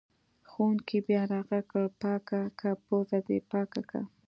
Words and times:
ښوونکي 0.49 0.97
بیا 1.07 1.21
راغږ 1.31 1.63
کړ: 1.71 1.83
پاکه 2.01 2.41
که 2.59 2.69
پوزه 2.85 3.19
دې 3.27 3.37
پاکه 3.51 3.81
که! 3.89 4.01